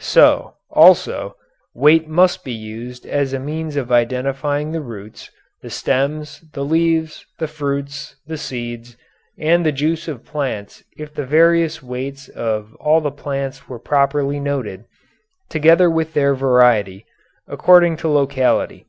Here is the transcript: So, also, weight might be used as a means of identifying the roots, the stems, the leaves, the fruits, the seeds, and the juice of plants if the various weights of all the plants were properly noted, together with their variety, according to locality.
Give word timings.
So, 0.00 0.54
also, 0.70 1.34
weight 1.74 2.08
might 2.08 2.38
be 2.44 2.52
used 2.52 3.04
as 3.04 3.32
a 3.32 3.40
means 3.40 3.74
of 3.74 3.90
identifying 3.90 4.70
the 4.70 4.80
roots, 4.80 5.28
the 5.60 5.70
stems, 5.70 6.40
the 6.52 6.64
leaves, 6.64 7.26
the 7.40 7.48
fruits, 7.48 8.14
the 8.24 8.36
seeds, 8.38 8.96
and 9.40 9.66
the 9.66 9.72
juice 9.72 10.06
of 10.06 10.24
plants 10.24 10.84
if 10.96 11.12
the 11.12 11.26
various 11.26 11.82
weights 11.82 12.28
of 12.28 12.76
all 12.76 13.00
the 13.00 13.10
plants 13.10 13.68
were 13.68 13.80
properly 13.80 14.38
noted, 14.38 14.84
together 15.48 15.90
with 15.90 16.14
their 16.14 16.32
variety, 16.32 17.04
according 17.48 17.96
to 17.96 18.08
locality. 18.08 18.86